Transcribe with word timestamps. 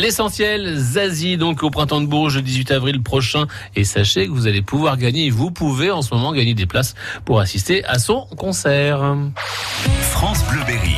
L'essentiel, 0.00 0.78
Zazie, 0.78 1.36
donc 1.36 1.62
au 1.62 1.68
printemps 1.68 2.00
de 2.00 2.06
Bourges 2.06 2.36
le 2.36 2.40
18 2.40 2.70
avril 2.70 3.02
prochain. 3.02 3.46
Et 3.76 3.84
sachez 3.84 4.28
que 4.28 4.32
vous 4.32 4.46
allez 4.46 4.62
pouvoir 4.62 4.96
gagner, 4.96 5.28
vous 5.28 5.50
pouvez 5.50 5.90
en 5.90 6.00
ce 6.00 6.14
moment 6.14 6.32
gagner 6.32 6.54
des 6.54 6.64
places 6.64 6.94
pour 7.26 7.38
assister 7.38 7.84
à 7.84 7.98
son 7.98 8.26
concert. 8.38 9.14
France 10.00 10.42
Bleu 10.50 10.60
Berry. 10.66 10.96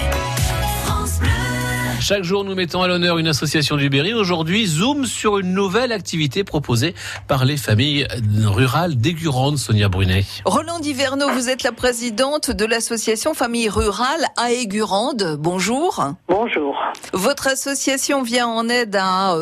Chaque 2.02 2.24
jour, 2.24 2.44
nous 2.44 2.56
mettons 2.56 2.82
à 2.82 2.88
l'honneur 2.88 3.18
une 3.18 3.28
association 3.28 3.76
du 3.76 3.88
Berry. 3.88 4.12
Aujourd'hui, 4.12 4.66
zoom 4.66 5.06
sur 5.06 5.38
une 5.38 5.52
nouvelle 5.52 5.92
activité 5.92 6.42
proposée 6.42 6.96
par 7.28 7.44
les 7.44 7.56
familles 7.56 8.08
rurales 8.44 8.96
d'Aigurande, 8.96 9.56
Sonia 9.56 9.88
Brunet. 9.88 10.24
Roland 10.44 10.80
Diverneau, 10.80 11.30
vous 11.30 11.48
êtes 11.48 11.62
la 11.62 11.70
présidente 11.70 12.50
de 12.50 12.64
l'association 12.64 13.34
Famille 13.34 13.68
Rurale 13.68 14.26
à 14.36 14.50
Aigurande. 14.50 15.36
Bonjour. 15.38 16.04
Bonjour. 16.54 16.92
Votre 17.12 17.48
association 17.48 18.22
vient 18.22 18.46
en 18.46 18.68
aide 18.68 18.96
à 18.96 19.34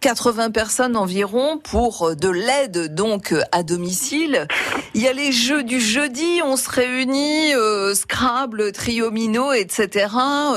80 0.00 0.50
personnes 0.50 0.96
environ 0.96 1.58
pour 1.58 2.14
de 2.14 2.28
l'aide 2.28 2.94
donc 2.94 3.34
à 3.52 3.62
domicile. 3.62 4.46
Il 4.94 5.02
y 5.02 5.08
a 5.08 5.12
les 5.12 5.32
jeux 5.32 5.62
du 5.62 5.80
jeudi, 5.80 6.40
on 6.44 6.56
se 6.56 6.70
réunit, 6.70 7.54
euh, 7.54 7.94
Scrabble, 7.94 8.72
Triomino, 8.72 9.52
etc. 9.52 10.06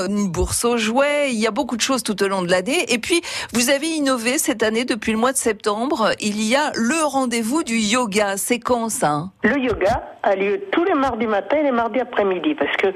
Une 0.08 0.28
bourse 0.28 0.64
aux 0.64 0.76
jouets. 0.76 1.32
Il 1.32 1.38
y 1.38 1.46
a 1.46 1.50
beaucoup 1.50 1.76
de 1.76 1.82
choses 1.82 2.02
tout 2.02 2.22
au 2.22 2.28
long 2.28 2.42
de 2.42 2.50
l'année. 2.50 2.92
Et 2.92 2.98
puis, 2.98 3.20
vous 3.52 3.70
avez 3.70 3.88
innové 3.88 4.38
cette 4.38 4.62
année 4.62 4.84
depuis 4.84 5.12
le 5.12 5.18
mois 5.18 5.32
de 5.32 5.36
septembre. 5.36 6.12
Il 6.20 6.42
y 6.42 6.54
a 6.54 6.72
le 6.74 7.04
rendez-vous 7.04 7.64
du 7.64 7.76
yoga. 7.76 8.36
C'est 8.36 8.60
quand 8.60 8.88
ça? 8.88 9.24
Le 9.42 9.58
yoga 9.58 10.02
a 10.22 10.36
lieu 10.36 10.62
tous 10.72 10.84
les 10.84 10.94
mardis 10.94 11.26
matin 11.26 11.58
et 11.58 11.64
les 11.64 11.72
mardis 11.72 12.00
après-midi 12.00 12.54
parce 12.54 12.76
que 12.76 12.88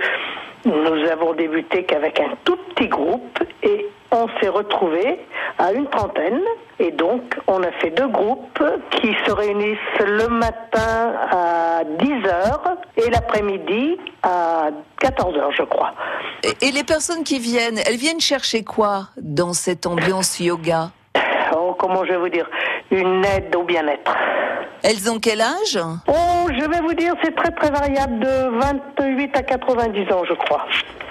nous 0.65 1.11
avons 1.11 1.35
débuté 1.35 1.85
qu'avec 1.85 2.21
un 2.21 2.37
tout 2.45 2.57
petit 2.75 2.89
groupe 2.89 3.39
et 3.63 3.87
on 4.11 4.27
s'est 4.41 4.49
retrouvés 4.49 5.19
à 5.59 5.73
une 5.73 5.87
trentaine. 5.89 6.41
Et 6.79 6.91
donc 6.91 7.23
on 7.47 7.63
a 7.63 7.71
fait 7.73 7.91
deux 7.91 8.09
groupes 8.09 8.63
qui 8.91 9.15
se 9.27 9.33
réunissent 9.33 9.79
le 10.01 10.29
matin 10.29 11.15
à 11.31 11.83
10h 11.85 12.61
et 12.97 13.11
l'après-midi 13.11 13.99
à 14.23 14.71
14h 15.01 15.55
je 15.57 15.63
crois. 15.63 15.93
Et, 16.43 16.69
et 16.69 16.73
les 16.73 16.85
personnes 16.85 17.23
qui 17.23 17.39
viennent, 17.39 17.79
elles 17.87 17.97
viennent 17.97 18.21
chercher 18.21 18.65
quoi 18.65 19.09
dans 19.17 19.53
cette 19.53 19.87
ambiance 19.87 20.41
yoga? 20.41 20.91
Oh, 21.55 21.77
comment 21.79 22.05
je 22.05 22.13
vais 22.13 22.19
vous 22.19 22.29
dire? 22.29 22.49
Une 22.93 23.25
aide 23.25 23.57
au 23.57 23.65
bien-être. 23.65 24.15
Elles 24.83 25.11
ont 25.11 25.19
quel 25.19 25.41
âge 25.41 25.79
Oh, 26.09 26.49
je 26.49 26.69
vais 26.69 26.81
vous 26.81 26.93
dire, 26.95 27.15
c'est 27.25 27.35
très 27.35 27.51
très 27.53 27.71
variable 27.71 28.19
de 28.19 28.59
28 28.99 29.37
à 29.37 29.43
90 29.43 30.13
ans, 30.13 30.23
je 30.29 30.35
crois. 30.35 30.67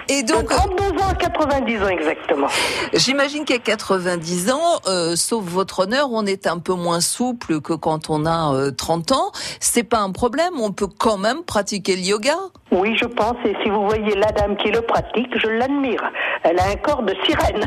Et 0.09 0.24
De 0.24 0.34
donc, 0.34 0.50
32 0.50 0.84
ans 1.02 1.08
à 1.09 1.16
90 1.16 1.84
ans 1.84 1.88
exactement. 1.88 2.47
j'imagine 2.94 3.46
qu'à 3.46 3.59
90 3.59 4.52
ans, 4.52 4.59
euh, 4.88 5.16
sauf 5.16 5.44
votre 5.46 5.80
honneur, 5.80 6.09
on 6.12 6.25
est 6.25 6.47
un 6.47 6.59
peu 6.59 6.74
moins 6.74 7.00
souple 7.00 7.62
que 7.62 7.74
quand 7.74 8.09
on 8.09 8.25
a 8.25 8.53
euh, 8.53 8.72
30 8.72 9.12
ans. 9.13 9.31
C'est 9.62 9.84
pas 9.84 10.00
un 10.00 10.12
problème, 10.12 10.59
on 10.62 10.72
peut 10.72 10.88
quand 11.00 11.18
même 11.18 11.44
pratiquer 11.44 11.96
le 11.96 12.02
yoga. 12.02 12.36
Oui, 12.72 12.98
je 12.98 13.06
pense, 13.06 13.36
et 13.46 13.56
si 13.63 13.69
vous 13.69 13.86
voyez 13.86 14.16
la 14.16 14.31
dame 14.34 14.58
qui 14.58 14.69
le 14.69 14.81
pratique, 14.81 15.30
je 15.38 15.48
l'admire. 15.48 16.03
Elle 16.44 16.59
a 16.59 16.68
un 16.72 16.75
corps 16.75 17.03
de 17.03 17.16
sirène. 17.25 17.66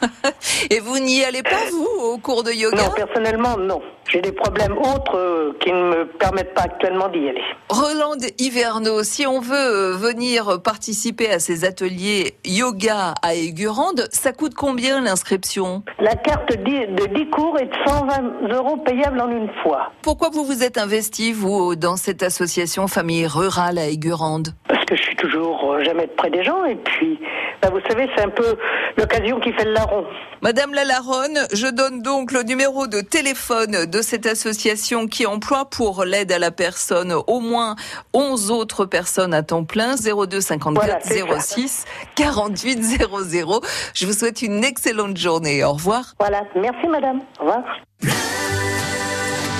Et 0.70 0.80
vous 0.80 0.98
n'y 0.98 1.24
allez 1.24 1.42
pas, 1.42 1.70
vous, 1.70 2.04
au 2.04 2.18
cours 2.18 2.42
de 2.42 2.50
yoga 2.50 2.76
Non, 2.76 2.90
personnellement, 2.94 3.56
non. 3.56 3.80
J'ai 4.10 4.20
des 4.20 4.32
problèmes 4.32 4.76
autres 4.76 5.16
euh, 5.16 5.56
qui 5.60 5.72
ne 5.72 5.82
me 5.82 6.04
permettent 6.06 6.52
pas 6.54 6.62
actuellement 6.62 7.08
d'y 7.08 7.28
aller. 7.28 7.42
Roland 7.70 8.18
Hiverneau, 8.38 9.02
si 9.02 9.26
on 9.26 9.40
veut 9.40 9.54
euh, 9.54 9.96
venir 9.96 10.60
participer 10.62 11.30
à 11.30 11.38
ces 11.38 11.64
ateliers 11.64 12.34
yoga 12.44 13.14
à 13.22 13.34
Aigurande, 13.34 14.06
ça 14.10 14.32
coûte 14.32 14.54
combien 14.54 15.00
l'inscription? 15.00 15.82
La 15.98 16.14
carte 16.14 16.50
de 16.50 17.06
10 17.06 17.30
cours 17.30 17.58
est 17.58 17.66
de 17.66 17.76
120 17.86 18.52
euros 18.54 18.76
payable 18.76 19.20
en 19.20 19.30
une 19.30 19.48
fois. 19.62 19.90
Pourquoi 20.02 20.28
vous 20.30 20.44
vous 20.44 20.62
êtes 20.62 20.78
investi, 20.78 21.32
vous, 21.32 21.74
dans 21.76 21.96
cette 21.96 22.22
association 22.22 22.86
Famille 22.88 23.26
Rurale 23.26 23.78
à 23.78 23.88
Aigurande? 23.88 24.48
Parce 24.68 24.84
que 24.84 24.96
je 24.96 25.02
suis 25.02 25.16
toujours 25.16 25.72
euh, 25.72 25.84
jamais 25.84 26.06
près 26.06 26.30
des 26.30 26.44
gens, 26.44 26.64
et 26.64 26.76
puis, 26.76 27.18
bah, 27.62 27.70
vous 27.72 27.80
savez, 27.88 28.08
c'est 28.14 28.24
un 28.24 28.30
peu 28.30 28.56
l'occasion 28.98 29.40
qui 29.40 29.52
fait 29.52 29.64
le 29.64 29.72
larron. 29.72 30.04
Madame 30.42 30.74
Lalaronne, 30.74 31.38
je 31.52 31.66
donne 31.66 32.02
donc 32.02 32.30
le 32.32 32.42
numéro 32.42 32.86
de 32.86 33.00
téléphone 33.00 33.86
de 33.86 34.02
cette 34.02 34.26
association 34.26 35.06
qui 35.06 35.24
emploie 35.26 35.64
pour 35.70 36.04
l'aide 36.04 36.32
à 36.32 36.38
la 36.38 36.50
personne 36.50 37.14
au 37.26 37.40
moins 37.40 37.76
11 38.12 38.50
autres 38.50 38.84
personnes 38.84 39.32
à 39.32 39.42
temps 39.42 39.64
plein, 39.64 39.94
02 39.96 40.40
54 40.40 40.74
Voilà, 40.84 40.98
c'est 41.02 41.20
ça. 41.26 41.54
06 41.56 41.84
48 42.16 42.82
00. 42.82 43.60
Je 43.94 44.06
vous 44.06 44.12
souhaite 44.12 44.42
une 44.42 44.64
excellente 44.64 45.16
journée. 45.16 45.64
Au 45.64 45.72
revoir. 45.72 46.14
Voilà, 46.20 46.42
merci 46.56 46.86
madame. 46.88 47.20
Au 47.40 47.44
revoir. 47.44 47.62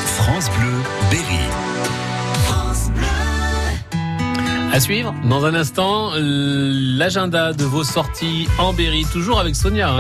France 0.04 0.50
Bleu 0.58 0.70
Berry. 1.10 1.41
À 4.72 4.80
suivre, 4.80 5.14
dans 5.30 5.44
un 5.44 5.54
instant, 5.54 6.10
l'agenda 6.16 7.52
de 7.52 7.62
vos 7.62 7.84
sorties 7.84 8.48
en 8.58 8.72
Berry, 8.72 9.04
toujours 9.12 9.38
avec 9.38 9.54
Sonia. 9.54 9.88
hein. 9.88 9.92